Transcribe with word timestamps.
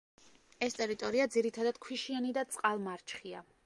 ეს 0.67 0.77
ტერიტორია 0.79 1.29
ძირითადად 1.37 1.79
ქვიშიანი 1.87 2.37
და 2.39 2.49
წყალმარჩხია. 2.57 3.51